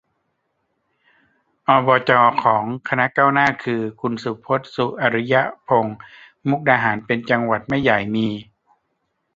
[1.67, 2.11] อบจ
[2.43, 5.35] ของคณะก้าวหน้าคือ คุณสุพจน์ สุอริย
[5.67, 5.97] พงษ์
[6.49, 8.27] มุกดาหารเป็นจังหวัดไม่ใหญ่มี